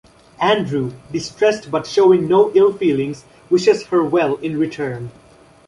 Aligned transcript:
Andrew, 0.41 0.93
distressed 1.11 1.69
but 1.69 1.85
showing 1.85 2.27
no 2.27 2.51
ill-feelings, 2.55 3.23
wishes 3.51 3.83
her 3.85 4.03
well 4.03 4.37
in 4.37 4.57
return. 4.57 5.11